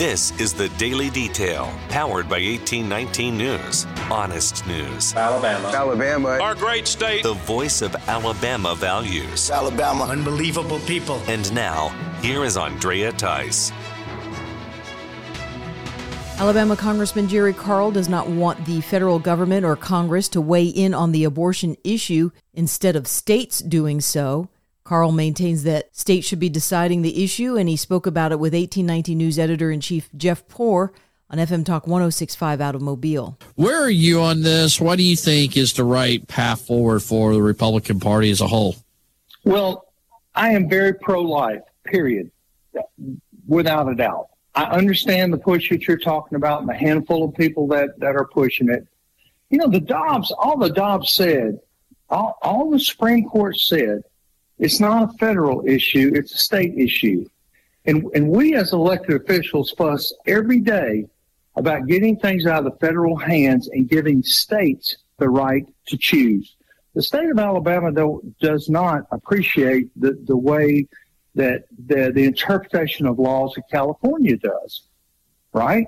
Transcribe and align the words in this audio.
This 0.00 0.32
is 0.40 0.54
the 0.54 0.70
Daily 0.78 1.10
Detail, 1.10 1.70
powered 1.90 2.26
by 2.26 2.40
1819 2.40 3.36
News. 3.36 3.86
Honest 4.10 4.66
news. 4.66 5.14
Alabama. 5.14 5.68
Alabama. 5.68 6.28
Our 6.40 6.54
great 6.54 6.88
state. 6.88 7.22
The 7.22 7.34
voice 7.34 7.82
of 7.82 7.94
Alabama 8.08 8.74
values. 8.74 9.50
Alabama. 9.50 10.04
Unbelievable 10.04 10.78
people. 10.86 11.20
And 11.26 11.52
now, 11.52 11.88
here 12.22 12.44
is 12.44 12.56
Andrea 12.56 13.12
Tice. 13.12 13.72
Alabama 16.38 16.76
Congressman 16.76 17.28
Jerry 17.28 17.52
Carl 17.52 17.90
does 17.90 18.08
not 18.08 18.26
want 18.26 18.64
the 18.64 18.80
federal 18.80 19.18
government 19.18 19.66
or 19.66 19.76
Congress 19.76 20.30
to 20.30 20.40
weigh 20.40 20.64
in 20.64 20.94
on 20.94 21.12
the 21.12 21.24
abortion 21.24 21.76
issue 21.84 22.30
instead 22.54 22.96
of 22.96 23.06
states 23.06 23.58
doing 23.58 24.00
so. 24.00 24.48
Carl 24.90 25.12
maintains 25.12 25.62
that 25.62 25.94
states 25.94 26.26
should 26.26 26.40
be 26.40 26.48
deciding 26.48 27.02
the 27.02 27.22
issue, 27.22 27.56
and 27.56 27.68
he 27.68 27.76
spoke 27.76 28.08
about 28.08 28.32
it 28.32 28.40
with 28.40 28.52
1819 28.54 29.16
News 29.16 29.38
editor 29.38 29.70
in 29.70 29.80
chief 29.80 30.08
Jeff 30.16 30.48
Poor 30.48 30.92
on 31.30 31.38
FM 31.38 31.64
Talk 31.64 31.86
1065 31.86 32.60
out 32.60 32.74
of 32.74 32.82
Mobile. 32.82 33.38
Where 33.54 33.80
are 33.80 33.88
you 33.88 34.20
on 34.20 34.42
this? 34.42 34.80
What 34.80 34.96
do 34.96 35.04
you 35.04 35.14
think 35.14 35.56
is 35.56 35.74
the 35.74 35.84
right 35.84 36.26
path 36.26 36.62
forward 36.62 37.04
for 37.04 37.32
the 37.32 37.40
Republican 37.40 38.00
Party 38.00 38.32
as 38.32 38.40
a 38.40 38.48
whole? 38.48 38.74
Well, 39.44 39.86
I 40.34 40.54
am 40.54 40.68
very 40.68 40.94
pro 40.94 41.22
life, 41.22 41.62
period, 41.84 42.32
without 43.46 43.88
a 43.88 43.94
doubt. 43.94 44.30
I 44.56 44.64
understand 44.64 45.32
the 45.32 45.38
push 45.38 45.70
that 45.70 45.86
you're 45.86 45.98
talking 45.98 46.34
about 46.34 46.62
and 46.62 46.68
the 46.68 46.74
handful 46.74 47.22
of 47.22 47.34
people 47.36 47.68
that, 47.68 47.96
that 48.00 48.16
are 48.16 48.26
pushing 48.26 48.68
it. 48.68 48.88
You 49.50 49.58
know, 49.58 49.68
the 49.68 49.78
Dobbs, 49.78 50.32
all 50.32 50.58
the 50.58 50.70
Dobbs 50.70 51.12
said, 51.12 51.60
all, 52.08 52.36
all 52.42 52.72
the 52.72 52.80
Supreme 52.80 53.28
Court 53.28 53.56
said 53.56 54.02
it's 54.60 54.78
not 54.78 55.10
a 55.10 55.18
federal 55.18 55.66
issue, 55.66 56.12
it's 56.14 56.34
a 56.34 56.38
state 56.38 56.74
issue. 56.76 57.26
And, 57.86 58.04
and 58.14 58.28
we 58.28 58.54
as 58.54 58.72
elected 58.72 59.20
officials 59.20 59.72
fuss 59.72 60.12
every 60.26 60.60
day 60.60 61.06
about 61.56 61.86
getting 61.86 62.18
things 62.18 62.46
out 62.46 62.64
of 62.64 62.72
the 62.72 62.78
federal 62.78 63.16
hands 63.16 63.68
and 63.68 63.88
giving 63.88 64.22
states 64.22 64.96
the 65.18 65.28
right 65.28 65.66
to 65.86 65.96
choose. 65.96 66.56
The 66.94 67.02
state 67.02 67.30
of 67.30 67.38
Alabama, 67.38 67.90
though, 67.90 68.20
does 68.40 68.68
not 68.68 69.06
appreciate 69.10 69.88
the, 69.98 70.12
the 70.26 70.36
way 70.36 70.86
that 71.34 71.64
the, 71.86 72.12
the 72.12 72.24
interpretation 72.24 73.06
of 73.06 73.18
laws 73.18 73.54
that 73.54 73.62
California 73.70 74.36
does, 74.36 74.82
right? 75.52 75.86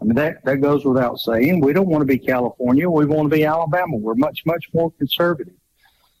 I 0.00 0.04
mean, 0.04 0.14
that, 0.14 0.44
that 0.44 0.56
goes 0.56 0.84
without 0.84 1.18
saying. 1.18 1.60
We 1.60 1.72
don't 1.72 1.88
want 1.88 2.02
to 2.02 2.06
be 2.06 2.18
California. 2.18 2.88
We 2.88 3.04
want 3.06 3.30
to 3.30 3.36
be 3.36 3.44
Alabama. 3.44 3.96
We're 3.96 4.14
much, 4.14 4.44
much 4.46 4.66
more 4.72 4.90
conservative. 4.92 5.54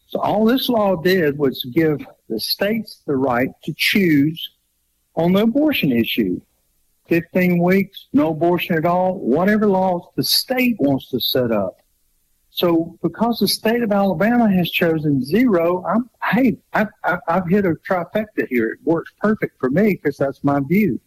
So 0.08 0.20
all 0.20 0.46
this 0.46 0.70
law 0.70 0.96
did 0.96 1.38
was 1.38 1.62
give 1.72 2.04
the 2.28 2.40
states 2.40 3.02
the 3.06 3.16
right 3.16 3.50
to 3.64 3.74
choose 3.76 4.50
on 5.14 5.32
the 5.32 5.42
abortion 5.42 5.92
issue. 5.92 6.40
15 7.08 7.62
weeks, 7.62 8.06
no 8.12 8.30
abortion 8.30 8.76
at 8.76 8.84
all, 8.84 9.18
whatever 9.18 9.66
laws 9.66 10.02
the 10.16 10.22
state 10.22 10.76
wants 10.78 11.10
to 11.10 11.20
set 11.20 11.52
up. 11.52 11.78
So 12.50 12.98
because 13.02 13.38
the 13.38 13.48
state 13.48 13.82
of 13.82 13.92
Alabama 13.92 14.50
has 14.50 14.70
chosen 14.70 15.22
zero, 15.22 15.84
I'm, 15.84 16.10
hey, 16.22 16.56
I've, 16.72 16.88
I've 17.04 17.46
hit 17.48 17.66
a 17.66 17.74
trifecta 17.88 18.48
here. 18.48 18.70
It 18.70 18.78
works 18.84 19.12
perfect 19.20 19.60
for 19.60 19.70
me 19.70 19.94
because 19.94 20.16
that's 20.16 20.42
my 20.42 20.60
view. 20.60 21.00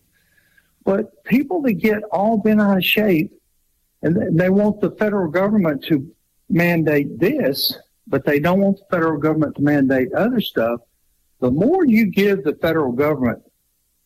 But 0.84 1.24
people 1.24 1.62
that 1.64 1.74
get 1.74 2.04
all 2.12 2.38
bent 2.38 2.62
out 2.62 2.78
of 2.78 2.86
shape 2.86 3.32
and 4.02 4.40
they 4.40 4.50
want 4.50 4.82
the 4.82 4.92
federal 4.92 5.30
government 5.30 5.84
to 5.86 6.10
mandate 6.50 7.20
this, 7.20 7.78
but 8.08 8.26
they 8.26 8.40
don't 8.40 8.60
want 8.60 8.78
the 8.78 8.86
federal 8.90 9.20
government 9.20 9.56
to 9.56 9.62
mandate 9.62 10.14
other 10.14 10.42
stuff. 10.42 10.82
The 11.40 11.52
more 11.52 11.86
you 11.86 12.08
give 12.08 12.44
the 12.44 12.56
federal 12.56 12.92
government 12.92 13.44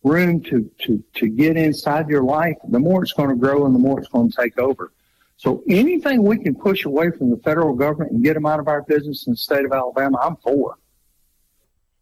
room 0.03 0.41
to, 0.43 0.69
to, 0.83 1.03
to 1.15 1.27
get 1.27 1.57
inside 1.57 2.07
your 2.07 2.23
life, 2.23 2.55
the 2.69 2.79
more 2.79 3.03
it's 3.03 3.13
going 3.13 3.29
to 3.29 3.35
grow 3.35 3.65
and 3.65 3.73
the 3.73 3.79
more 3.79 3.99
it's 3.99 4.09
going 4.09 4.29
to 4.29 4.35
take 4.35 4.57
over. 4.59 4.91
So 5.37 5.63
anything 5.67 6.23
we 6.23 6.37
can 6.37 6.55
push 6.55 6.85
away 6.85 7.11
from 7.11 7.29
the 7.29 7.37
federal 7.37 7.75
government 7.75 8.11
and 8.11 8.23
get 8.23 8.35
them 8.35 8.45
out 8.45 8.59
of 8.59 8.67
our 8.67 8.83
business 8.83 9.27
in 9.27 9.33
the 9.33 9.37
state 9.37 9.65
of 9.65 9.73
Alabama, 9.73 10.19
I'm 10.23 10.37
for. 10.37 10.77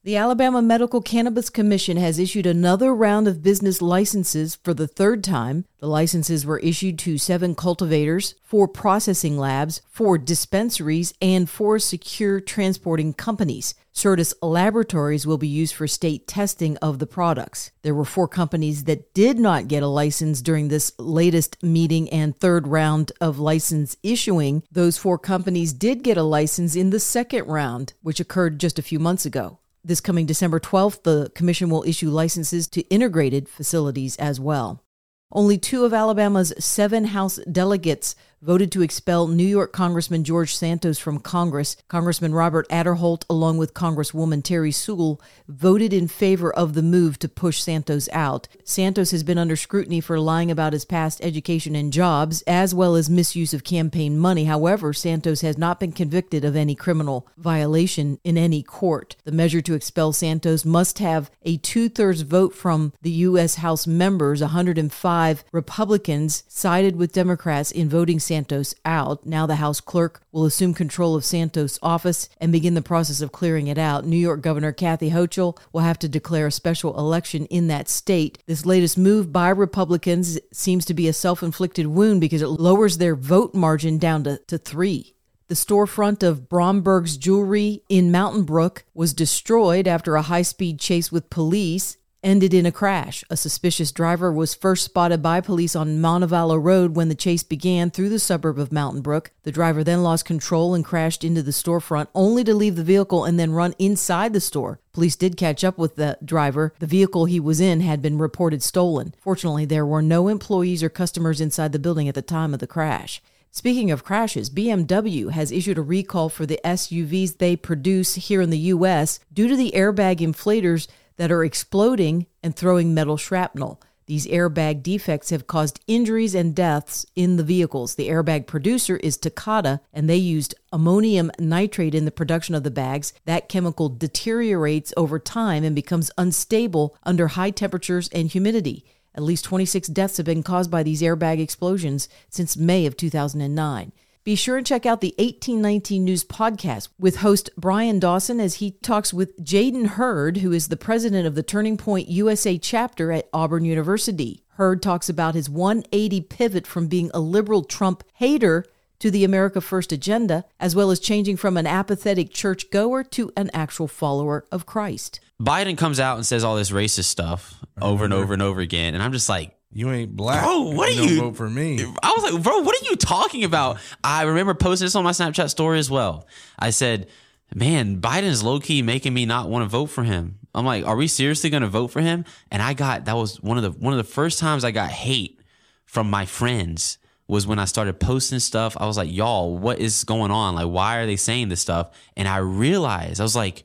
The 0.06 0.18
Alabama 0.18 0.62
Medical 0.62 1.02
Cannabis 1.02 1.50
Commission 1.50 1.96
has 1.96 2.19
issued 2.19 2.46
another 2.46 2.94
round 2.94 3.25
of 3.25 3.41
business 3.41 3.81
licenses 3.81 4.56
for 4.56 4.74
the 4.74 4.86
third 4.86 5.24
time. 5.24 5.64
The 5.80 5.88
licenses 5.88 6.46
were 6.46 6.59
issued 6.59 7.00
to 7.00 7.18
seven 7.18 7.56
cultivators, 7.56 8.36
four 8.44 8.68
processing 8.68 9.38
labs, 9.38 9.80
four 9.90 10.18
dispensaries, 10.18 11.13
and 11.22 11.50
four 11.50 11.80
secure 11.80 12.42
transporting 12.42 13.13
companies. 13.13 13.75
Certus 13.94 14.34
Laboratories 14.42 15.25
will 15.25 15.38
be 15.38 15.47
used 15.47 15.74
for 15.74 15.88
state 15.88 16.28
testing 16.28 16.75
of 16.78 17.00
the 17.00 17.08
products. 17.08 17.72
There 17.84 17.96
were 17.96 18.03
four 18.03 18.28
companies 18.28 18.84
that 18.84 19.13
did 19.13 19.40
not 19.40 19.69
get 19.69 19.84
a 19.84 19.88
license 19.88 20.42
during 20.42 20.68
this 20.68 20.92
latest 21.00 21.63
meeting 21.63 22.09
and 22.09 22.38
third 22.38 22.68
round 22.68 23.13
of 23.22 23.40
license 23.40 23.96
issuing. 24.03 24.63
Those 24.69 24.97
four 24.97 25.18
companies 25.18 25.72
did 25.72 26.03
get 26.03 26.18
a 26.18 26.24
license 26.24 26.75
in 26.75 26.90
the 26.90 27.00
second 27.00 27.47
round, 27.47 27.94
which 28.02 28.19
occurred 28.19 28.59
just 28.59 28.78
a 28.78 28.81
few 28.81 29.00
months 29.00 29.25
ago. 29.25 29.59
This 29.85 29.99
coming 29.99 30.25
December 30.25 30.61
12th, 30.61 31.03
the 31.03 31.29
Commission 31.35 31.69
will 31.69 31.83
issue 31.83 32.09
licenses 32.09 32.69
to 32.69 32.81
integrated 32.83 33.49
facilities 33.49 34.16
as 34.16 34.39
well. 34.39 34.81
Only 35.29 35.57
two 35.57 35.83
of 35.83 35.94
Alabama's 35.94 36.53
seven 36.57 37.05
House 37.05 37.38
delegates 37.51 38.16
voted 38.44 38.74
to 38.74 38.81
expel 38.81 39.30
New 39.30 39.48
York 39.48 39.72
Congressman 39.72 40.26
George 40.26 40.54
Santos 40.54 41.00
from 41.00 41.18
Congress. 41.18 41.78
Congressman 41.88 42.34
Robert 42.34 42.68
Aderholt, 42.68 43.24
along 43.30 43.58
with 43.58 43.74
Congresswoman 43.74 44.44
Terri 44.44 44.74
Sewell, 44.74 45.22
voted 45.48 45.94
in 45.94 46.09
favor 46.09 46.52
of 46.54 46.74
the 46.74 46.81
move 46.81 47.18
to 47.20 47.30
push 47.30 47.62
Santos 47.62 48.09
out. 48.12 48.50
Santos 48.66 49.12
has 49.12 49.24
been 49.24 49.38
under 49.38 49.56
scrutiny 49.56 50.02
for 50.02 50.20
lying 50.20 50.52
about 50.52 50.74
his 50.74 50.84
past 50.84 51.24
education 51.24 51.74
and 51.74 51.94
jobs, 51.94 52.42
as 52.42 52.76
well 52.76 52.96
as 52.96 53.09
misuse 53.09 53.54
of 53.54 53.64
campaign 53.64 54.20
money. 54.20 54.44
However, 54.44 54.92
Santos 54.92 55.40
has 55.40 55.58
not 55.58 55.80
been 55.80 55.94
convicted 55.94 56.44
of 56.44 56.58
any 56.58 56.75
criminal 56.75 57.25
violation 57.38 58.20
in 58.25 58.38
any 58.38 58.62
court. 58.62 59.16
The 59.24 59.31
measure 59.31 59.62
to 59.62 59.74
expel 59.74 60.12
Santos 60.12 60.66
must 60.66 61.00
have 61.00 61.31
a 61.44 61.56
two 61.58 61.88
thirds 61.88 62.22
vote 62.22 62.54
from 62.54 62.92
the 63.02 63.12
U.S. 63.12 63.56
House 63.56 63.88
members. 63.88 64.42
105 64.42 65.46
Republicans 65.54 66.44
sided 66.50 66.98
with 66.98 67.14
Democrats 67.14 67.72
in 67.72 67.88
voting 67.88 68.20
Santos 68.33 68.73
out. 68.83 69.27
Now 69.27 69.45
the 69.45 69.57
House 69.57 69.79
clerk 69.79 70.23
will 70.31 70.45
assume 70.45 70.73
control 70.73 71.16
of 71.16 71.23
Santos' 71.23 71.77
office 71.83 72.29
and 72.41 72.51
begin 72.51 72.73
the 72.73 72.81
process 72.81 73.21
of 73.21 73.31
clearing 73.31 73.67
it 73.67 73.77
out. 73.77 74.07
New 74.07 74.17
York 74.17 74.41
Governor 74.41 74.71
Kathy 74.71 75.11
Hochul 75.11 75.55
will 75.71 75.81
have 75.81 75.99
to 75.99 76.09
declare 76.09 76.47
a 76.47 76.51
special 76.51 76.97
election 76.97 77.45
in 77.45 77.67
that 77.67 77.88
state. 77.88 78.39
This 78.47 78.66
latest 78.66 78.97
move 78.97 79.31
by 79.31 79.49
Republicans 79.49 80.39
seems 80.51 80.83
to 80.85 80.95
be 80.95 81.07
a 81.07 81.13
self 81.13 81.44
inflicted 81.44 81.85
wound 81.85 82.21
because 82.21 82.41
it 82.41 82.47
lowers 82.47 82.97
their 82.97 83.16
vote 83.16 83.53
margin 83.53 83.99
down 83.99 84.23
to, 84.23 84.39
to 84.47 84.57
three. 84.57 85.13
The 85.47 85.53
storefront 85.53 86.23
of 86.23 86.50
Bromberg's 86.50 87.15
Jewelry 87.15 87.83
in 87.88 88.11
Mountain 88.11 88.45
Brook 88.45 88.83
was 88.95 89.13
destroyed 89.13 89.88
after 89.88 90.15
a 90.15 90.23
high 90.23 90.41
speed 90.41 90.79
chase 90.79 91.11
with 91.11 91.29
police 91.29 91.97
ended 92.23 92.53
in 92.53 92.66
a 92.66 92.72
crash. 92.72 93.23
A 93.29 93.38
suspicious 93.38 93.91
driver 93.91 94.31
was 94.31 94.56
first 94.56 94.85
spotted 94.85 95.22
by 95.22 95.41
police 95.41 95.75
on 95.75 96.00
Montevallo 96.00 96.61
Road 96.61 96.95
when 96.95 97.09
the 97.09 97.16
chase 97.16 97.44
began 97.44 97.91
through 97.91 98.09
the 98.09 98.19
suburb 98.19 98.57
of 98.57 98.72
Mountain 98.72 99.01
Brook. 99.01 99.31
The 99.44 99.51
driver 99.51 99.84
then 99.84 100.03
lost 100.03 100.25
control 100.25 100.73
and 100.73 100.85
crashed 100.85 101.23
into 101.23 101.44
the 101.44 101.51
storefront, 101.51 102.07
only 102.16 102.44
to 102.44 102.56
leave 102.56 102.75
the 102.75 102.83
vehicle 102.83 103.25
and 103.25 103.39
then 103.39 103.51
run 103.51 103.75
inside 103.78 104.33
the 104.33 104.39
store. 104.39 104.79
Police 104.94 105.16
did 105.16 105.38
catch 105.38 105.63
up 105.63 105.78
with 105.78 105.95
the 105.95 106.17
driver. 106.23 106.73
The 106.79 106.88
vehicle 106.88 107.25
he 107.25 107.39
was 107.39 107.59
in 107.59 107.81
had 107.81 108.01
been 108.01 108.17
reported 108.17 108.63
stolen. 108.63 109.13
Fortunately, 109.19 109.66
there 109.66 109.85
were 109.85 110.01
no 110.01 110.28
employees 110.28 110.83
or 110.83 110.89
customers 110.89 111.41
inside 111.41 111.72
the 111.72 111.79
building 111.79 112.07
at 112.07 112.16
the 112.16 112.22
time 112.22 112.53
of 112.53 112.59
the 112.59 112.67
crash. 112.67 113.22
Speaking 113.56 113.91
of 113.91 114.03
crashes, 114.03 114.50
BMW 114.50 115.29
has 115.29 115.51
issued 115.51 115.78
a 115.78 115.83
recall 115.83 116.28
for 116.28 116.47
the 116.47 116.59
SUVs 116.66 117.38
they 117.38 117.56
produce 117.56 118.16
here 118.16 118.41
in 118.41 118.50
the 118.50 118.57
U.S. 118.57 119.19
due 119.31 119.47
to 119.47 119.56
the 119.56 119.73
airbag 119.75 120.17
inflators 120.17 120.88
that 121.18 121.31
are 121.31 121.44
exploding 121.44 122.28
and 122.41 122.56
throwing 122.56 122.94
metal 122.94 123.18
shrapnel. 123.18 123.81
These 124.06 124.28
airbag 124.28 124.84
defects 124.84 125.30
have 125.30 125.48
caused 125.48 125.80
injuries 125.88 126.36
and 126.36 126.54
deaths 126.54 127.06
in 127.15 127.38
the 127.38 127.44
vehicles. 127.44 127.95
The 127.95 128.10
airbag 128.10 128.48
producer 128.48 128.98
is 128.98 129.18
Takata, 129.18 129.80
and 129.94 130.10
they 130.10 130.18
used 130.18 130.56
ammonium 130.74 131.31
nitrate 131.39 131.95
in 131.95 132.06
the 132.06 132.12
production 132.12 132.54
of 132.54 132.63
the 132.63 132.71
bags. 132.71 133.13
That 133.25 133.48
chemical 133.48 133.88
deteriorates 133.89 134.94
over 134.98 135.19
time 135.19 135.63
and 135.63 135.75
becomes 135.75 136.12
unstable 136.18 136.98
under 137.04 137.30
high 137.30 137.51
temperatures 137.51 138.10
and 138.10 138.27
humidity. 138.27 138.83
At 139.15 139.24
least 139.24 139.45
26 139.45 139.88
deaths 139.89 140.18
have 140.18 140.25
been 140.25 140.44
caused 140.44 140.71
by 140.71 140.83
these 140.83 141.01
airbag 141.01 141.39
explosions 141.39 142.10
since 142.30 142.57
May 142.57 142.86
of 142.86 142.98
2009. 142.98 143.94
Be 144.24 144.36
sure 144.36 144.56
and 144.56 144.66
check 144.66 144.86
out 144.86 145.02
the 145.02 145.14
1819 145.18 146.06
News 146.06 146.24
podcast 146.24 146.88
with 146.98 147.18
host 147.18 147.50
Brian 147.58 148.00
Dawson 148.00 148.40
as 148.40 148.56
he 148.56 148.72
talks 148.72 149.14
with 149.14 149.38
Jaden 149.44 149.86
Heard, 149.86 150.38
who 150.38 150.54
is 150.54 150.70
the 150.70 150.78
president 150.78 151.28
of 151.28 151.36
the 151.36 151.44
Turning 151.44 151.75
Point 151.75 152.08
USA 152.08 152.58
chapter 152.58 153.12
at 153.12 153.28
Auburn 153.34 153.66
University. 153.66 154.46
Heard 154.52 154.81
talks 154.81 155.10
about 155.10 155.36
his 155.36 155.50
180 155.50 156.22
pivot 156.22 156.66
from 156.66 156.88
being 156.88 157.12
a 157.14 157.20
liberal 157.20 157.66
Trump 157.66 158.02
hater 158.14 158.64
to 159.00 159.12
the 159.12 159.25
America 159.25 159.60
First 159.60 159.92
agenda, 159.92 160.46
as 160.58 160.74
well 160.74 160.90
as 160.90 161.02
changing 161.02 161.36
from 161.36 161.58
an 161.58 161.68
apathetic 161.68 162.31
churchgoer 162.31 163.04
to 163.04 163.30
an 163.36 163.52
actual 163.54 163.90
follower 163.90 164.46
of 164.54 164.66
Christ. 164.66 165.20
Biden 165.42 165.78
comes 165.78 166.00
out 166.00 166.16
and 166.16 166.25
says 166.25 166.46
all 166.46 166.56
this 166.56 166.72
racist 166.72 167.06
stuff 167.06 167.60
over 167.81 168.06
and 168.06 168.14
over 168.14 168.31
and 168.31 168.42
over 168.42 168.62
again. 168.62 168.94
And 168.94 169.04
I'm 169.04 169.12
just 169.12 169.28
like, 169.28 169.54
You 169.74 169.92
ain't 169.92 170.16
black. 170.16 170.44
Bro, 170.44 170.60
what 170.72 170.88
are 170.90 170.92
you- 170.92 171.20
vote 171.20 171.36
for 171.36 171.50
me? 171.50 171.84
I 172.04 172.14
was 172.16 172.31
like, 172.31 172.44
bro, 172.44 172.60
what 172.60 172.80
are 172.80 172.86
you 172.90 172.96
talking 172.96 173.44
about? 173.44 173.80
I 174.04 174.24
remember 174.24 174.54
posting 174.54 174.86
this 174.86 174.96
on 174.96 175.04
my 175.04 175.12
Snapchat 175.12 175.50
story 175.50 175.80
as 175.80 175.90
well. 175.90 176.28
I 176.60 176.70
said, 176.70 177.08
man, 177.56 178.00
Biden 178.00 178.24
is 178.24 178.44
low 178.44 178.60
key 178.60 178.81
making 178.81 179.14
me 179.14 179.25
not 179.25 179.50
want 179.50 179.64
to 179.64 179.70
vote 179.70 179.88
for 179.88 180.04
him. 180.04 180.38
I'm 180.56 180.66
like, 180.66 180.86
are 180.86 180.96
we 180.96 181.08
seriously 181.08 181.50
going 181.50 181.64
to 181.64 181.70
vote 181.70 181.88
for 181.88 182.02
him? 182.02 182.25
And 182.52 182.62
I 182.62 182.74
got 182.75 183.06
that 183.06 183.16
was 183.16 183.42
one 183.42 183.58
of 183.58 183.64
the 183.64 183.72
one 183.72 183.94
of 183.94 183.98
the 183.98 184.04
first 184.04 184.38
times 184.40 184.64
I 184.64 184.70
got 184.72 184.92
hate 184.92 185.40
from 185.86 186.10
my 186.10 186.25
friends 186.25 187.00
was 187.28 187.48
when 187.48 187.58
I 187.58 187.66
started 187.66 188.00
posting 188.00 188.38
stuff. 188.40 188.78
I 188.80 188.86
was 188.86 188.98
like, 188.98 189.12
y'all, 189.12 189.58
what 189.58 189.80
is 189.80 190.04
going 190.04 190.30
on? 190.30 190.54
Like, 190.56 190.68
why 190.68 190.98
are 190.98 191.06
they 191.08 191.16
saying 191.16 191.50
this 191.50 191.62
stuff? 191.62 191.90
And 192.16 192.28
I 192.28 192.38
realized 192.38 193.20
I 193.20 193.24
was 193.24 193.36
like, 193.36 193.64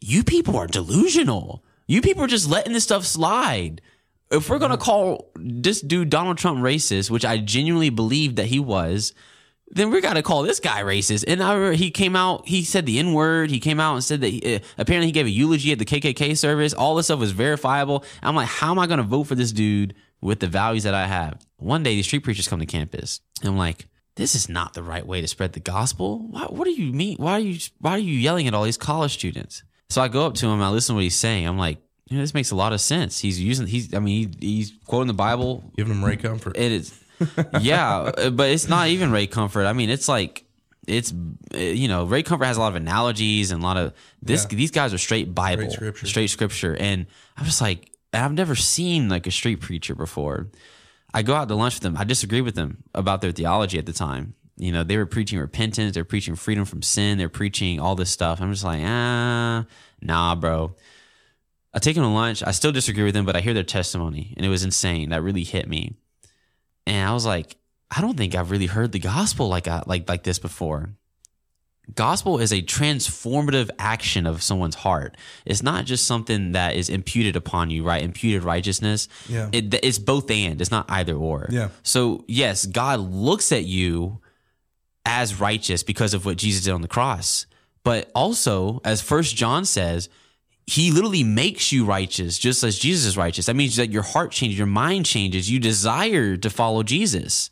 you 0.00 0.24
people 0.24 0.56
are 0.56 0.66
delusional. 0.66 1.64
You 1.86 2.00
people 2.00 2.22
are 2.22 2.28
just 2.28 2.48
letting 2.48 2.72
this 2.72 2.84
stuff 2.84 3.04
slide. 3.04 3.82
If 4.30 4.50
we're 4.50 4.58
gonna 4.58 4.76
call 4.76 5.30
this 5.36 5.80
dude 5.80 6.10
Donald 6.10 6.38
Trump 6.38 6.60
racist, 6.60 7.10
which 7.10 7.24
I 7.24 7.38
genuinely 7.38 7.90
believe 7.90 8.36
that 8.36 8.46
he 8.46 8.60
was, 8.60 9.14
then 9.70 9.90
we 9.90 10.00
got 10.00 10.14
to 10.14 10.22
call 10.22 10.42
this 10.42 10.60
guy 10.60 10.82
racist. 10.82 11.24
And 11.26 11.42
I 11.42 11.52
remember 11.52 11.76
he 11.76 11.90
came 11.90 12.16
out, 12.16 12.48
he 12.48 12.62
said 12.64 12.86
the 12.86 12.98
N 12.98 13.12
word. 13.12 13.50
He 13.50 13.60
came 13.60 13.80
out 13.80 13.94
and 13.94 14.04
said 14.04 14.20
that 14.22 14.28
he, 14.28 14.56
uh, 14.56 14.60
apparently 14.78 15.06
he 15.06 15.12
gave 15.12 15.26
a 15.26 15.30
eulogy 15.30 15.72
at 15.72 15.78
the 15.78 15.84
KKK 15.84 16.36
service. 16.36 16.72
All 16.72 16.94
this 16.94 17.06
stuff 17.06 17.20
was 17.20 17.32
verifiable. 17.32 18.04
I'm 18.22 18.34
like, 18.34 18.48
how 18.48 18.70
am 18.70 18.78
I 18.78 18.86
going 18.86 18.98
to 18.98 19.04
vote 19.04 19.24
for 19.24 19.34
this 19.34 19.52
dude 19.52 19.94
with 20.20 20.40
the 20.40 20.46
values 20.46 20.84
that 20.84 20.94
I 20.94 21.06
have? 21.06 21.44
One 21.58 21.82
day, 21.82 21.94
these 21.94 22.06
street 22.06 22.24
preachers 22.24 22.48
come 22.48 22.60
to 22.60 22.66
campus. 22.66 23.20
And 23.42 23.50
I'm 23.50 23.58
like, 23.58 23.88
this 24.14 24.34
is 24.34 24.48
not 24.48 24.74
the 24.74 24.82
right 24.82 25.06
way 25.06 25.20
to 25.20 25.28
spread 25.28 25.52
the 25.52 25.60
gospel. 25.60 26.26
Why, 26.30 26.42
what 26.44 26.64
do 26.64 26.72
you 26.72 26.92
mean? 26.92 27.18
Why 27.18 27.32
are 27.32 27.38
you 27.38 27.58
why 27.78 27.92
are 27.92 27.98
you 27.98 28.14
yelling 28.14 28.48
at 28.48 28.54
all 28.54 28.64
these 28.64 28.76
college 28.76 29.12
students? 29.12 29.62
So 29.90 30.02
I 30.02 30.08
go 30.08 30.26
up 30.26 30.34
to 30.34 30.46
him, 30.46 30.60
I 30.60 30.70
listen 30.70 30.94
to 30.94 30.96
what 30.96 31.04
he's 31.04 31.14
saying. 31.14 31.46
I'm 31.46 31.56
like, 31.56 31.78
know, 32.16 32.22
this 32.22 32.34
makes 32.34 32.50
a 32.50 32.56
lot 32.56 32.72
of 32.72 32.80
sense. 32.80 33.18
He's 33.18 33.40
using 33.40 33.66
he's 33.66 33.92
I 33.94 33.98
mean 33.98 34.32
he, 34.40 34.46
he's 34.56 34.72
quoting 34.86 35.08
the 35.08 35.12
Bible 35.14 35.70
Giving 35.76 35.92
them 35.94 36.04
Ray 36.04 36.16
Comfort. 36.16 36.56
it 36.56 36.72
is, 36.72 36.98
yeah, 37.60 38.10
but 38.32 38.50
it's 38.50 38.68
not 38.68 38.88
even 38.88 39.10
Ray 39.12 39.26
Comfort. 39.26 39.64
I 39.66 39.72
mean, 39.72 39.90
it's 39.90 40.08
like 40.08 40.44
it's 40.86 41.12
you 41.54 41.88
know 41.88 42.04
Ray 42.04 42.22
Comfort 42.22 42.46
has 42.46 42.56
a 42.56 42.60
lot 42.60 42.68
of 42.68 42.76
analogies 42.76 43.50
and 43.50 43.62
a 43.62 43.66
lot 43.66 43.76
of 43.76 43.92
this. 44.22 44.46
Yeah. 44.50 44.56
These 44.56 44.70
guys 44.70 44.94
are 44.94 44.98
straight 44.98 45.34
Bible, 45.34 45.62
Straight 45.64 45.72
scripture. 45.72 46.06
straight 46.06 46.30
scripture, 46.30 46.76
and 46.78 47.06
I'm 47.36 47.44
just 47.44 47.60
like 47.60 47.90
I've 48.12 48.32
never 48.32 48.54
seen 48.54 49.08
like 49.08 49.26
a 49.26 49.30
street 49.30 49.60
preacher 49.60 49.94
before. 49.94 50.48
I 51.12 51.22
go 51.22 51.34
out 51.34 51.48
to 51.48 51.54
lunch 51.54 51.74
with 51.76 51.82
them. 51.82 51.96
I 51.96 52.04
disagree 52.04 52.40
with 52.42 52.54
them 52.54 52.84
about 52.94 53.20
their 53.22 53.32
theology 53.32 53.78
at 53.78 53.86
the 53.86 53.92
time. 53.94 54.34
You 54.56 54.72
know, 54.72 54.82
they 54.82 54.96
were 54.96 55.06
preaching 55.06 55.38
repentance. 55.38 55.94
They're 55.94 56.04
preaching 56.04 56.34
freedom 56.36 56.64
from 56.64 56.82
sin. 56.82 57.16
They're 57.16 57.28
preaching 57.28 57.80
all 57.80 57.94
this 57.94 58.10
stuff. 58.10 58.40
I'm 58.42 58.50
just 58.52 58.64
like, 58.64 58.80
ah, 58.84 59.64
nah, 60.02 60.34
bro. 60.34 60.74
I 61.74 61.78
take 61.78 61.96
him 61.96 62.02
to 62.02 62.08
lunch. 62.08 62.42
I 62.42 62.52
still 62.52 62.72
disagree 62.72 63.04
with 63.04 63.14
them, 63.14 63.26
but 63.26 63.36
I 63.36 63.40
hear 63.40 63.54
their 63.54 63.62
testimony, 63.62 64.34
and 64.36 64.44
it 64.44 64.48
was 64.48 64.64
insane. 64.64 65.10
That 65.10 65.22
really 65.22 65.44
hit 65.44 65.68
me. 65.68 65.94
And 66.86 67.08
I 67.08 67.12
was 67.12 67.26
like, 67.26 67.56
I 67.90 68.00
don't 68.00 68.16
think 68.16 68.34
I've 68.34 68.50
really 68.50 68.66
heard 68.66 68.92
the 68.92 68.98
gospel 68.98 69.48
like 69.48 69.68
I, 69.68 69.82
like 69.86 70.08
like 70.08 70.22
this 70.22 70.38
before. 70.38 70.90
Gospel 71.94 72.38
is 72.38 72.52
a 72.52 72.60
transformative 72.60 73.70
action 73.78 74.26
of 74.26 74.42
someone's 74.42 74.74
heart. 74.74 75.16
It's 75.46 75.62
not 75.62 75.86
just 75.86 76.06
something 76.06 76.52
that 76.52 76.76
is 76.76 76.90
imputed 76.90 77.34
upon 77.34 77.70
you, 77.70 77.82
right? 77.82 78.02
Imputed 78.02 78.44
righteousness. 78.44 79.08
Yeah. 79.26 79.48
It, 79.52 79.72
it's 79.82 79.98
both 79.98 80.30
and. 80.30 80.60
It's 80.60 80.70
not 80.70 80.84
either 80.90 81.14
or. 81.14 81.48
Yeah. 81.50 81.68
So 81.82 82.24
yes, 82.28 82.66
God 82.66 83.00
looks 83.00 83.52
at 83.52 83.64
you 83.64 84.20
as 85.06 85.40
righteous 85.40 85.82
because 85.82 86.12
of 86.12 86.26
what 86.26 86.36
Jesus 86.36 86.64
did 86.64 86.74
on 86.74 86.82
the 86.82 86.88
cross. 86.88 87.46
But 87.84 88.10
also, 88.14 88.82
as 88.84 89.00
First 89.00 89.34
John 89.34 89.64
says, 89.64 90.10
he 90.68 90.90
literally 90.90 91.24
makes 91.24 91.72
you 91.72 91.86
righteous 91.86 92.38
just 92.38 92.62
as 92.62 92.78
Jesus 92.78 93.06
is 93.06 93.16
righteous. 93.16 93.46
That 93.46 93.56
means 93.56 93.76
that 93.76 93.90
your 93.90 94.02
heart 94.02 94.32
changes, 94.32 94.58
your 94.58 94.66
mind 94.66 95.06
changes, 95.06 95.50
you 95.50 95.58
desire 95.58 96.36
to 96.36 96.50
follow 96.50 96.82
Jesus, 96.82 97.48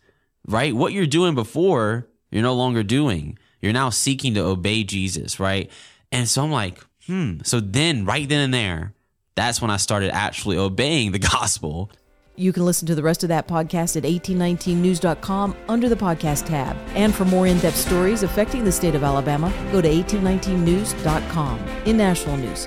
right? 0.46 0.76
What 0.76 0.92
you're 0.92 1.06
doing 1.06 1.34
before, 1.34 2.08
you're 2.30 2.42
no 2.42 2.54
longer 2.54 2.82
doing. 2.82 3.38
You're 3.62 3.72
now 3.72 3.88
seeking 3.88 4.34
to 4.34 4.40
obey 4.40 4.84
Jesus, 4.84 5.40
right? 5.40 5.70
And 6.12 6.28
so 6.28 6.44
I'm 6.44 6.52
like, 6.52 6.78
hmm. 7.06 7.38
So 7.42 7.58
then, 7.58 8.04
right 8.04 8.28
then 8.28 8.40
and 8.40 8.52
there, 8.52 8.92
that's 9.34 9.62
when 9.62 9.70
I 9.70 9.78
started 9.78 10.14
actually 10.14 10.58
obeying 10.58 11.12
the 11.12 11.18
gospel. 11.32 11.90
You 12.38 12.52
can 12.52 12.66
listen 12.66 12.86
to 12.88 12.94
the 12.94 13.02
rest 13.02 13.22
of 13.22 13.30
that 13.30 13.48
podcast 13.48 13.96
at 13.96 14.02
1819news.com 14.02 15.56
under 15.70 15.88
the 15.88 15.96
podcast 15.96 16.44
tab. 16.44 16.76
And 16.88 17.14
for 17.14 17.24
more 17.24 17.46
in 17.46 17.58
depth 17.60 17.76
stories 17.76 18.22
affecting 18.22 18.62
the 18.62 18.72
state 18.72 18.94
of 18.94 19.02
Alabama, 19.02 19.50
go 19.72 19.80
to 19.80 19.88
1819news.com. 19.88 21.66
In 21.86 21.96
national 21.96 22.36
news, 22.36 22.66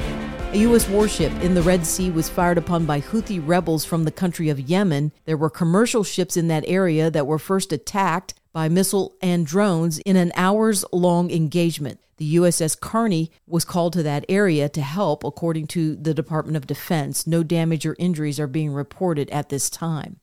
a 0.51 0.57
U.S. 0.57 0.90
warship 0.90 1.31
in 1.44 1.54
the 1.54 1.62
Red 1.62 1.86
Sea 1.86 2.10
was 2.10 2.28
fired 2.28 2.57
upon 2.57 2.88
by 2.88 3.00
Houthi 3.00 3.40
rebels 3.40 3.86
from 3.86 4.04
the 4.04 4.12
country 4.12 4.50
of 4.50 4.60
Yemen. 4.60 5.12
There 5.25 5.38
were 5.38 5.51
commercial 5.51 6.04
ships 6.04 6.36
in 6.36 6.48
that 6.48 6.63
area 6.66 7.12
that 7.12 7.28
were 7.28 7.38
first 7.38 7.72
attacked 7.72 8.34
by 8.51 8.68
missile 8.68 9.16
and 9.22 9.46
drones 9.46 10.00
in 10.00 10.16
an 10.16 10.31
hours 10.36 10.84
long 10.92 11.30
engagement. 11.30 12.00
The 12.18 12.36
USS 12.38 12.80
Carney 12.80 13.31
was 13.46 13.63
called 13.63 13.94
to 13.94 14.04
that 14.04 14.25
area 14.28 14.68
to 14.69 14.81
help, 14.81 15.24
according 15.24 15.68
to 15.68 15.96
the 15.96 16.16
Department 16.16 16.57
of 16.57 16.66
Defense. 16.66 17.28
No 17.28 17.44
damage 17.44 17.86
or 17.86 17.96
injuries 18.00 18.40
are 18.40 18.48
being 18.48 18.72
reported 18.72 19.30
at 19.30 19.50
this 19.50 19.69
time. 19.69 20.19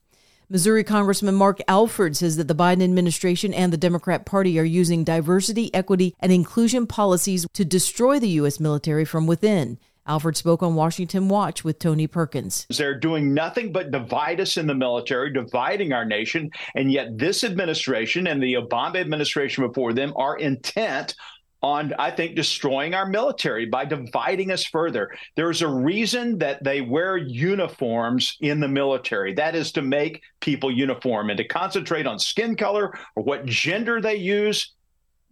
Missouri 0.49 0.83
Congressman 0.85 1.35
Mark 1.35 1.59
Alford 1.67 2.15
says 2.15 2.37
that 2.37 2.47
the 2.47 2.55
Biden 2.55 2.81
administration 2.81 3.53
and 3.53 3.73
the 3.73 3.77
Democrat 3.77 4.25
Party 4.25 4.57
are 4.57 4.63
using 4.63 5.03
diversity, 5.03 5.73
equity, 5.73 6.15
and 6.21 6.31
inclusion 6.31 6.87
policies 6.87 7.45
to 7.53 7.65
destroy 7.65 8.17
the 8.17 8.29
U.S. 8.29 8.57
military 8.57 9.03
from 9.03 9.27
within. 9.27 9.77
Alford 10.07 10.37
spoke 10.37 10.63
on 10.63 10.75
Washington 10.75 11.27
Watch 11.27 11.63
with 11.63 11.79
Tony 11.79 12.07
Perkins. 12.07 12.65
They're 12.69 12.99
doing 12.99 13.33
nothing 13.33 13.71
but 13.71 13.91
divide 13.91 14.39
us 14.39 14.55
in 14.57 14.65
the 14.65 14.73
military, 14.73 15.33
dividing 15.33 15.91
our 15.91 16.05
nation. 16.05 16.49
And 16.75 16.91
yet, 16.91 17.17
this 17.17 17.43
administration 17.43 18.27
and 18.27 18.41
the 18.41 18.53
Obama 18.53 19.01
administration 19.01 19.67
before 19.67 19.93
them 19.93 20.13
are 20.15 20.37
intent 20.37 21.13
on, 21.61 21.93
I 21.97 22.11
think, 22.11 22.35
destroying 22.35 22.93
our 22.93 23.07
military 23.07 23.65
by 23.65 23.83
dividing 23.83 24.51
us 24.51 24.63
further. 24.63 25.11
There's 25.35 25.61
a 25.61 25.67
reason 25.67 26.37
that 26.37 26.63
they 26.63 26.81
wear 26.81 27.17
uniforms 27.17 28.37
in 28.41 28.59
the 28.59 28.67
military. 28.67 29.33
That 29.33 29.55
is 29.55 29.71
to 29.73 29.81
make 29.81 30.21
people 30.39 30.71
uniform 30.71 31.29
and 31.29 31.37
to 31.37 31.43
concentrate 31.43 32.07
on 32.07 32.19
skin 32.19 32.55
color 32.55 32.93
or 33.15 33.23
what 33.23 33.45
gender 33.45 33.99
they 33.99 34.15
use. 34.15 34.73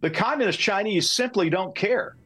The 0.00 0.10
communist 0.10 0.58
Chinese 0.58 1.12
simply 1.12 1.48
don't 1.48 1.74
care. 1.74 2.16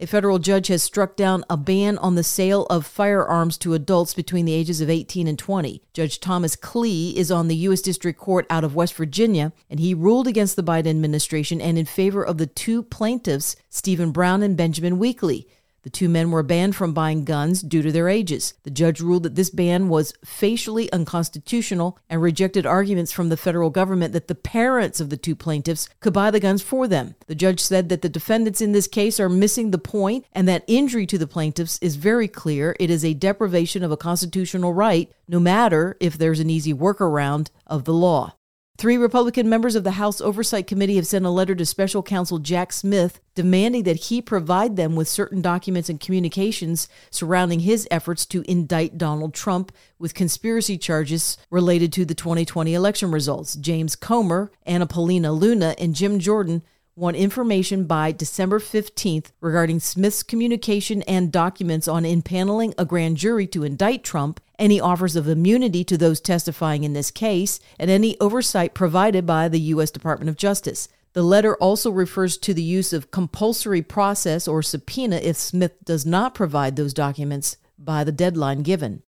A 0.00 0.06
federal 0.08 0.40
judge 0.40 0.66
has 0.66 0.82
struck 0.82 1.14
down 1.14 1.44
a 1.48 1.56
ban 1.56 1.98
on 1.98 2.16
the 2.16 2.24
sale 2.24 2.66
of 2.66 2.84
firearms 2.84 3.56
to 3.58 3.74
adults 3.74 4.12
between 4.12 4.44
the 4.44 4.52
ages 4.52 4.80
of 4.80 4.90
18 4.90 5.28
and 5.28 5.38
20. 5.38 5.82
Judge 5.92 6.18
Thomas 6.18 6.56
Kleeh 6.56 7.14
is 7.14 7.30
on 7.30 7.46
the 7.46 7.54
U.S. 7.56 7.80
District 7.80 8.18
Court 8.18 8.44
out 8.50 8.64
of 8.64 8.74
West 8.74 8.94
Virginia, 8.94 9.52
and 9.70 9.78
he 9.78 9.94
ruled 9.94 10.26
against 10.26 10.56
the 10.56 10.64
Biden 10.64 10.88
administration 10.88 11.60
and 11.60 11.78
in 11.78 11.86
favor 11.86 12.24
of 12.24 12.38
the 12.38 12.46
two 12.48 12.82
plaintiffs, 12.82 13.54
Stephen 13.70 14.10
Brown 14.10 14.42
and 14.42 14.56
Benjamin 14.56 14.98
Weekley. 14.98 15.46
The 15.84 15.90
two 15.90 16.08
men 16.08 16.30
were 16.30 16.42
banned 16.42 16.74
from 16.74 16.94
buying 16.94 17.24
guns 17.24 17.60
due 17.60 17.82
to 17.82 17.92
their 17.92 18.08
ages. 18.08 18.54
The 18.62 18.70
judge 18.70 19.00
ruled 19.00 19.22
that 19.24 19.34
this 19.34 19.50
ban 19.50 19.90
was 19.90 20.14
facially 20.24 20.90
unconstitutional 20.90 21.98
and 22.08 22.22
rejected 22.22 22.64
arguments 22.64 23.12
from 23.12 23.28
the 23.28 23.36
federal 23.36 23.68
government 23.68 24.14
that 24.14 24.26
the 24.26 24.34
parents 24.34 24.98
of 24.98 25.10
the 25.10 25.18
two 25.18 25.36
plaintiffs 25.36 25.86
could 26.00 26.14
buy 26.14 26.30
the 26.30 26.40
guns 26.40 26.62
for 26.62 26.88
them. 26.88 27.16
The 27.26 27.34
judge 27.34 27.60
said 27.60 27.90
that 27.90 28.00
the 28.00 28.08
defendants 28.08 28.62
in 28.62 28.72
this 28.72 28.88
case 28.88 29.20
are 29.20 29.28
missing 29.28 29.70
the 29.70 29.78
point 29.78 30.24
and 30.32 30.48
that 30.48 30.64
injury 30.66 31.06
to 31.06 31.18
the 31.18 31.26
plaintiffs 31.26 31.78
is 31.82 31.96
very 31.96 32.28
clear. 32.28 32.74
It 32.80 32.88
is 32.88 33.04
a 33.04 33.12
deprivation 33.12 33.82
of 33.82 33.92
a 33.92 33.98
constitutional 33.98 34.72
right, 34.72 35.12
no 35.28 35.38
matter 35.38 35.98
if 36.00 36.16
there's 36.16 36.40
an 36.40 36.48
easy 36.48 36.72
workaround 36.72 37.50
of 37.66 37.84
the 37.84 37.92
law. 37.92 38.36
Three 38.76 38.96
Republican 38.96 39.48
members 39.48 39.76
of 39.76 39.84
the 39.84 39.92
House 39.92 40.20
Oversight 40.20 40.66
Committee 40.66 40.96
have 40.96 41.06
sent 41.06 41.24
a 41.24 41.30
letter 41.30 41.54
to 41.54 41.64
special 41.64 42.02
counsel 42.02 42.40
Jack 42.40 42.72
Smith 42.72 43.20
demanding 43.36 43.84
that 43.84 44.06
he 44.06 44.20
provide 44.20 44.74
them 44.74 44.96
with 44.96 45.06
certain 45.06 45.40
documents 45.40 45.88
and 45.88 46.00
communications 46.00 46.88
surrounding 47.08 47.60
his 47.60 47.86
efforts 47.92 48.26
to 48.26 48.42
indict 48.50 48.98
Donald 48.98 49.32
Trump 49.32 49.70
with 50.00 50.14
conspiracy 50.14 50.76
charges 50.76 51.38
related 51.50 51.92
to 51.92 52.04
the 52.04 52.16
2020 52.16 52.74
election 52.74 53.12
results. 53.12 53.54
James 53.54 53.94
Comer, 53.94 54.50
Anna 54.66 54.86
Paulina 54.86 55.30
Luna, 55.32 55.76
and 55.78 55.94
Jim 55.94 56.18
Jordan 56.18 56.64
want 56.96 57.16
information 57.16 57.84
by 57.84 58.10
December 58.10 58.58
15th 58.58 59.26
regarding 59.40 59.78
Smith's 59.78 60.24
communication 60.24 61.02
and 61.02 61.30
documents 61.30 61.86
on 61.86 62.02
impaneling 62.02 62.74
a 62.76 62.84
grand 62.84 63.16
jury 63.18 63.46
to 63.46 63.62
indict 63.62 64.02
Trump, 64.02 64.40
any 64.58 64.80
offers 64.80 65.16
of 65.16 65.28
immunity 65.28 65.84
to 65.84 65.98
those 65.98 66.20
testifying 66.20 66.84
in 66.84 66.92
this 66.92 67.10
case, 67.10 67.60
and 67.78 67.90
any 67.90 68.18
oversight 68.20 68.74
provided 68.74 69.26
by 69.26 69.48
the 69.48 69.60
U.S. 69.60 69.90
Department 69.90 70.28
of 70.28 70.36
Justice. 70.36 70.88
The 71.12 71.22
letter 71.22 71.56
also 71.56 71.90
refers 71.90 72.36
to 72.38 72.52
the 72.52 72.62
use 72.62 72.92
of 72.92 73.10
compulsory 73.10 73.82
process 73.82 74.48
or 74.48 74.62
subpoena 74.62 75.16
if 75.16 75.36
Smith 75.36 75.84
does 75.84 76.04
not 76.04 76.34
provide 76.34 76.76
those 76.76 76.92
documents 76.92 77.56
by 77.78 78.02
the 78.04 78.12
deadline 78.12 78.62
given. 78.62 79.02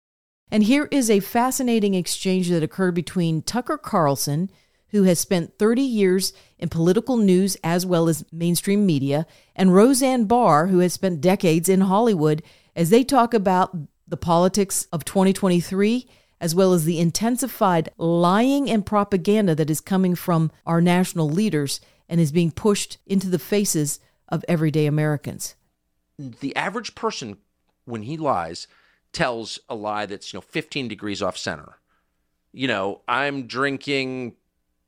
And 0.51 0.63
here 0.63 0.89
is 0.93 1.11
a 1.11 1.21
fascinating 1.21 1.95
exchange 1.95 2.49
that 2.51 2.63
occurred 2.63 2.95
between 2.95 3.43
Tucker 3.43 3.77
Carlson, 3.77 4.51
who 4.91 5.03
has 5.03 5.19
spent 5.19 5.59
30 5.59 5.83
years 5.83 6.33
in 6.59 6.69
political 6.69 7.17
news 7.17 7.57
as 7.65 7.85
well 7.85 8.09
as 8.09 8.25
mainstream 8.33 8.87
media, 8.87 9.27
and 9.57 9.75
Roseanne 9.75 10.27
Barr, 10.27 10.69
who 10.69 10.79
has 10.79 10.93
spent 10.93 11.21
decades 11.21 11.69
in 11.69 11.81
Hollywood, 11.83 12.43
as 12.77 12.91
they 12.91 13.03
talk 13.03 13.35
about 13.35 13.77
the 14.07 14.17
politics 14.17 14.87
of 14.93 15.05
2023 15.05 16.09
as 16.41 16.55
well 16.55 16.73
as 16.73 16.85
the 16.85 17.01
intensified 17.01 17.91
lying 17.97 18.69
and 18.71 18.85
propaganda 18.85 19.55
that 19.55 19.71
is 19.71 19.81
coming 19.81 20.15
from 20.15 20.51
our 20.67 20.81
national 20.81 21.29
leaders 21.29 21.81
and 22.09 22.21
is 22.21 22.33
being 22.33 22.51
pushed 22.51 22.99
into 23.07 23.29
the 23.29 23.39
faces 23.39 24.01
of 24.29 24.45
everyday 24.49 24.87
Americans. 24.87 25.57
The 26.19 26.55
average 26.57 26.95
person, 26.95 27.39
when 27.85 28.03
he 28.03 28.17
lies, 28.17 28.67
tells 29.13 29.59
a 29.69 29.75
lie 29.75 30.07
that's 30.07 30.33
you 30.33 30.37
know 30.37 30.43
15 30.43 30.89
degrees 30.89 31.23
off 31.23 31.37
center. 31.37 31.79
You 32.53 32.69
know, 32.69 33.03
I'm 33.07 33.47
drinking 33.47 34.35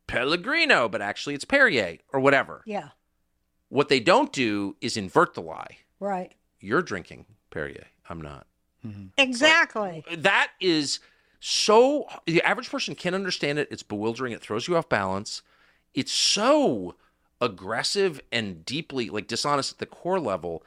Pellegrino, 0.06 0.88
but 0.88 1.02
actually 1.02 1.34
it's 1.34 1.44
Perrier 1.44 1.98
or 2.12 2.20
whatever. 2.20 2.62
Yeah. 2.66 2.88
What 3.68 3.88
they 3.88 4.00
don't 4.00 4.32
do 4.32 4.76
is 4.80 4.96
invert 4.96 5.34
the 5.34 5.42
lie. 5.42 5.78
Right. 6.00 6.32
You're 6.60 6.82
drinking 6.82 7.26
Perrier. 7.50 7.86
I'm 8.08 8.20
not. 8.20 8.46
Mm-hmm. 8.88 9.06
Exactly. 9.18 10.04
That 10.16 10.50
is 10.60 11.00
so 11.40 12.06
the 12.26 12.42
average 12.42 12.70
person 12.70 12.94
can't 12.94 13.14
understand 13.14 13.58
it. 13.58 13.68
It's 13.70 13.82
bewildering. 13.82 14.32
It 14.32 14.40
throws 14.40 14.68
you 14.68 14.76
off 14.76 14.88
balance. 14.88 15.42
It's 15.94 16.12
so 16.12 16.94
aggressive 17.40 18.20
and 18.32 18.64
deeply 18.64 19.10
like 19.10 19.26
dishonest 19.26 19.72
at 19.72 19.78
the 19.78 19.86
core 19.86 20.20
level 20.20 20.62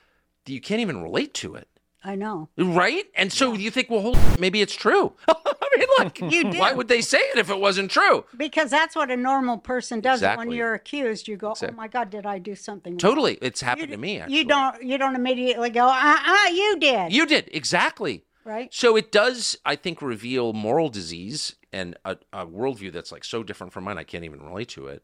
that 0.45 0.53
you 0.53 0.61
can't 0.61 0.81
even 0.81 1.01
relate 1.01 1.33
to 1.35 1.55
it. 1.55 1.67
I 2.03 2.15
know. 2.15 2.49
Right? 2.57 3.05
And 3.15 3.31
so 3.31 3.53
you 3.53 3.69
think, 3.69 3.89
well, 3.89 4.01
hold 4.01 4.17
maybe 4.39 4.61
it's 4.61 4.75
true. 4.75 5.13
Like, 5.99 6.19
You 6.19 6.43
do. 6.51 6.59
why 6.59 6.73
would 6.73 6.87
they 6.87 7.01
say 7.01 7.19
it 7.19 7.37
if 7.37 7.49
it 7.49 7.59
wasn't 7.59 7.91
true? 7.91 8.25
Because 8.35 8.69
that's 8.69 8.95
what 8.95 9.11
a 9.11 9.17
normal 9.17 9.57
person 9.57 9.99
does. 10.01 10.21
When 10.21 10.51
you're 10.51 10.73
accused, 10.73 11.27
you 11.27 11.37
go, 11.37 11.51
Exactly. 11.51 11.75
"Oh 11.75 11.77
my 11.77 11.87
God, 11.87 12.09
did 12.09 12.25
I 12.25 12.39
do 12.39 12.55
something?" 12.55 12.93
wrong?" 12.93 12.99
Totally. 12.99 13.37
It's 13.41 13.61
You, 13.61 13.65
happened 13.67 13.87
d- 13.87 13.93
to 13.95 13.97
me, 13.97 14.19
actually. 14.19 14.37
you 14.37 14.45
don't. 14.45 14.83
You 14.83 14.97
don't 14.97 15.15
immediately 15.15 15.69
go, 15.69 15.85
"Uh, 15.87 16.17
uh 16.25 16.47
you 16.51 16.77
did." 16.79 17.11
You 17.13 17.25
did. 17.25 17.49
Exactly. 17.51 18.23
right. 18.43 18.73
So 18.73 18.95
it 18.95 19.11
does, 19.11 19.57
I 19.65 19.75
think, 19.75 20.01
reveal 20.01 20.53
moral 20.53 20.89
disease 20.89 21.55
and 21.71 21.95
a, 22.05 22.17
a 22.33 22.45
worldview 22.45 22.91
that's 22.91 23.11
like 23.11 23.23
so 23.23 23.43
different 23.43 23.71
from 23.73 23.83
mine. 23.85 23.97
I 23.97 24.03
can't 24.03 24.23
even 24.25 24.41
relate 24.41 24.69
to 24.69 24.87
it. 24.87 25.03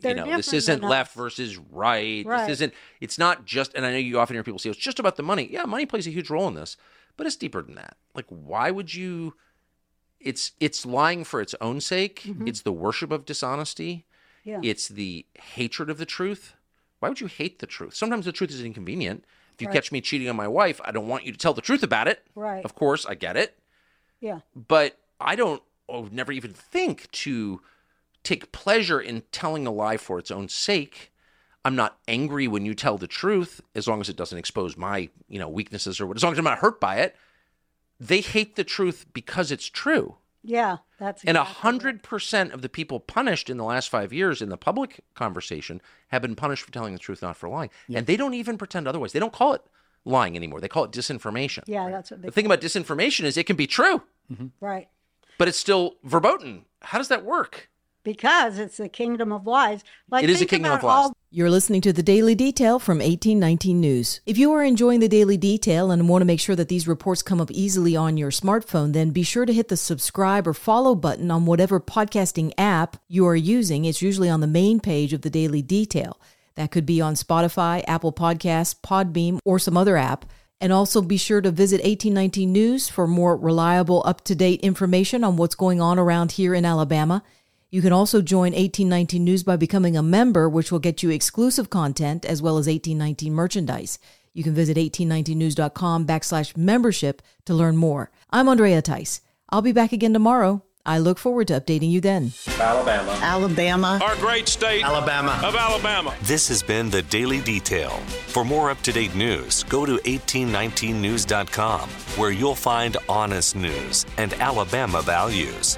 They're 0.00 0.16
you 0.16 0.24
know, 0.24 0.36
this 0.36 0.52
isn't 0.52 0.82
left 0.82 1.14
versus 1.14 1.56
right. 1.56 2.26
Right. 2.26 2.46
This 2.46 2.54
isn't. 2.58 2.74
It's 3.00 3.18
not 3.18 3.44
just. 3.44 3.72
And 3.74 3.86
I 3.86 3.92
know 3.92 3.98
you 3.98 4.18
often 4.18 4.34
hear 4.34 4.42
people 4.42 4.58
say 4.58 4.70
it's 4.70 4.78
just 4.78 4.98
about 4.98 5.16
the 5.16 5.22
money. 5.22 5.48
Yeah, 5.50 5.64
money 5.64 5.86
plays 5.86 6.06
a 6.06 6.10
huge 6.10 6.28
role 6.30 6.48
in 6.48 6.54
this, 6.54 6.76
but 7.16 7.26
it's 7.26 7.36
deeper 7.36 7.62
than 7.62 7.76
that. 7.76 7.96
Like, 8.14 8.26
why 8.28 8.70
would 8.70 8.92
you? 8.92 9.34
It's 10.24 10.52
it's 10.58 10.84
lying 10.84 11.22
for 11.24 11.40
its 11.40 11.54
own 11.60 11.80
sake. 11.80 12.22
It's 12.46 12.62
the 12.62 12.72
worship 12.72 13.12
of 13.12 13.24
dishonesty. 13.26 14.06
Mm-hmm. 14.46 14.64
Yeah. 14.64 14.70
It's 14.70 14.88
the 14.88 15.26
hatred 15.40 15.88
of 15.90 15.98
the 15.98 16.06
truth. 16.06 16.54
Why 16.98 17.08
would 17.10 17.20
you 17.20 17.26
hate 17.28 17.58
the 17.60 17.66
truth? 17.66 17.94
Sometimes 17.94 18.24
the 18.24 18.32
truth 18.32 18.50
is 18.50 18.62
inconvenient. 18.62 19.24
If 19.54 19.60
you 19.62 19.68
Right. 19.68 19.74
catch 19.74 19.92
me 19.92 20.00
cheating 20.00 20.28
on 20.28 20.36
my 20.36 20.48
wife, 20.48 20.80
I 20.84 20.90
don't 20.90 21.06
want 21.08 21.24
you 21.24 21.32
to 21.32 21.38
tell 21.38 21.54
the 21.54 21.60
truth 21.62 21.82
about 21.82 22.08
it. 22.08 22.26
Right. 22.34 22.64
Of 22.64 22.74
course, 22.74 23.06
I 23.06 23.14
get 23.14 23.36
it 23.36 23.56
Yeah. 24.20 24.40
but 24.56 24.98
I 25.20 25.36
don't 25.36 25.62
I 25.88 26.00
never 26.10 26.32
even 26.32 26.52
think 26.54 27.10
to 27.12 27.60
take 28.22 28.50
pleasure 28.52 29.00
in 29.00 29.22
telling 29.30 29.66
a 29.66 29.70
lie 29.70 29.98
for 29.98 30.18
its 30.18 30.30
own 30.30 30.48
sake. 30.48 31.12
I'm 31.66 31.76
not 31.76 31.98
angry 32.08 32.48
when 32.48 32.64
you 32.64 32.74
tell 32.74 32.96
the 32.98 33.06
truth 33.06 33.60
as 33.74 33.86
long 33.86 34.00
as 34.00 34.08
it 34.08 34.16
doesn't 34.16 34.38
expose 34.38 34.76
my, 34.76 35.08
you 35.28 35.38
know, 35.38 35.48
weaknesses 35.48 36.00
or 36.00 36.06
what 36.06 36.16
as 36.16 36.22
long 36.22 36.32
as 36.32 36.38
I'm 36.38 36.44
not 36.44 36.58
hurt 36.58 36.80
by 36.80 36.96
it. 36.96 37.14
They 38.00 38.20
hate 38.20 38.56
the 38.56 38.64
truth 38.64 39.06
because 39.12 39.50
it's 39.50 39.66
true. 39.66 40.16
Yeah. 40.42 40.78
That's 40.98 41.24
And 41.24 41.36
a 41.36 41.44
hundred 41.44 42.02
percent 42.02 42.52
of 42.52 42.62
the 42.62 42.68
people 42.68 43.00
punished 43.00 43.48
in 43.48 43.56
the 43.56 43.64
last 43.64 43.88
five 43.88 44.12
years 44.12 44.42
in 44.42 44.50
the 44.50 44.56
public 44.56 45.00
conversation 45.14 45.80
have 46.08 46.22
been 46.22 46.36
punished 46.36 46.64
for 46.64 46.70
telling 46.72 46.92
the 46.92 46.98
truth, 46.98 47.22
not 47.22 47.36
for 47.36 47.48
lying. 47.48 47.70
And 47.92 48.06
they 48.06 48.16
don't 48.16 48.34
even 48.34 48.58
pretend 48.58 48.86
otherwise. 48.86 49.12
They 49.12 49.20
don't 49.20 49.32
call 49.32 49.54
it 49.54 49.62
lying 50.04 50.36
anymore. 50.36 50.60
They 50.60 50.68
call 50.68 50.84
it 50.84 50.92
disinformation. 50.92 51.62
Yeah, 51.66 51.90
that's 51.90 52.10
what 52.10 52.22
they. 52.22 52.28
The 52.28 52.32
thing 52.32 52.46
about 52.46 52.60
disinformation 52.60 53.24
is 53.24 53.36
it 53.36 53.46
can 53.46 53.56
be 53.56 53.66
true, 53.66 54.02
mm-hmm. 54.30 54.48
right. 54.60 54.88
but 55.38 55.48
it's 55.48 55.58
still 55.58 55.96
verboten. 56.04 56.66
How 56.82 56.98
does 56.98 57.08
that 57.08 57.24
work? 57.24 57.70
Because 58.04 58.58
it's 58.58 58.76
the 58.76 58.88
kingdom 58.88 59.32
of 59.32 59.46
lies. 59.46 59.82
Like 60.10 60.24
It 60.24 60.30
is 60.30 60.42
a 60.42 60.46
kingdom 60.46 60.72
of 60.72 60.82
lies. 60.82 61.06
all 61.06 61.16
You're 61.30 61.50
listening 61.50 61.80
to 61.80 61.92
the 61.92 62.02
Daily 62.02 62.34
Detail 62.34 62.78
from 62.78 62.98
1819 62.98 63.80
News. 63.80 64.20
If 64.26 64.36
you 64.36 64.52
are 64.52 64.62
enjoying 64.62 65.00
the 65.00 65.08
Daily 65.08 65.38
Detail 65.38 65.90
and 65.90 66.06
want 66.06 66.20
to 66.20 66.26
make 66.26 66.38
sure 66.38 66.54
that 66.54 66.68
these 66.68 66.86
reports 66.86 67.22
come 67.22 67.40
up 67.40 67.50
easily 67.50 67.96
on 67.96 68.18
your 68.18 68.30
smartphone, 68.30 68.92
then 68.92 69.10
be 69.10 69.22
sure 69.22 69.46
to 69.46 69.52
hit 69.54 69.68
the 69.68 69.76
subscribe 69.78 70.46
or 70.46 70.52
follow 70.52 70.94
button 70.94 71.30
on 71.30 71.46
whatever 71.46 71.80
podcasting 71.80 72.52
app 72.58 72.98
you 73.08 73.26
are 73.26 73.34
using. 73.34 73.86
It's 73.86 74.02
usually 74.02 74.28
on 74.28 74.40
the 74.40 74.46
main 74.46 74.80
page 74.80 75.14
of 75.14 75.22
the 75.22 75.30
Daily 75.30 75.62
Detail. 75.62 76.20
That 76.56 76.70
could 76.70 76.84
be 76.84 77.00
on 77.00 77.14
Spotify, 77.14 77.82
Apple 77.88 78.12
Podcasts, 78.12 78.78
Podbean, 78.78 79.38
or 79.46 79.58
some 79.58 79.78
other 79.78 79.96
app. 79.96 80.26
And 80.60 80.72
also 80.72 81.02
be 81.02 81.16
sure 81.16 81.40
to 81.40 81.50
visit 81.50 81.78
1819 81.78 82.52
News 82.52 82.88
for 82.88 83.06
more 83.06 83.36
reliable, 83.36 84.02
up 84.06 84.22
to 84.24 84.34
date 84.34 84.60
information 84.60 85.24
on 85.24 85.36
what's 85.36 85.54
going 85.54 85.80
on 85.80 85.98
around 85.98 86.32
here 86.32 86.54
in 86.54 86.64
Alabama. 86.66 87.22
You 87.74 87.82
can 87.82 87.92
also 87.92 88.22
join 88.22 88.52
1819 88.52 89.24
News 89.24 89.42
by 89.42 89.56
becoming 89.56 89.96
a 89.96 90.02
member, 90.02 90.48
which 90.48 90.70
will 90.70 90.78
get 90.78 91.02
you 91.02 91.10
exclusive 91.10 91.70
content 91.70 92.24
as 92.24 92.40
well 92.40 92.56
as 92.56 92.68
1819 92.68 93.34
merchandise. 93.34 93.98
You 94.32 94.44
can 94.44 94.54
visit 94.54 94.76
1819news.com 94.76 96.06
backslash 96.06 96.56
membership 96.56 97.20
to 97.46 97.52
learn 97.52 97.76
more. 97.76 98.12
I'm 98.30 98.48
Andrea 98.48 98.80
Tice. 98.80 99.22
I'll 99.48 99.60
be 99.60 99.72
back 99.72 99.92
again 99.92 100.12
tomorrow. 100.12 100.62
I 100.86 100.98
look 100.98 101.18
forward 101.18 101.48
to 101.48 101.60
updating 101.60 101.90
you 101.90 102.00
then. 102.00 102.32
Alabama. 102.60 103.18
Alabama. 103.20 103.98
Our 104.04 104.14
great 104.18 104.46
state 104.46 104.84
Alabama. 104.84 105.40
of 105.42 105.56
Alabama. 105.56 106.14
This 106.22 106.46
has 106.46 106.62
been 106.62 106.90
the 106.90 107.02
Daily 107.02 107.40
Detail. 107.40 107.90
For 108.28 108.44
more 108.44 108.70
up 108.70 108.80
to 108.82 108.92
date 108.92 109.16
news, 109.16 109.64
go 109.64 109.84
to 109.84 109.96
1819news.com, 109.96 111.88
where 111.90 112.30
you'll 112.30 112.54
find 112.54 112.96
honest 113.08 113.56
news 113.56 114.06
and 114.16 114.32
Alabama 114.34 115.02
values. 115.02 115.76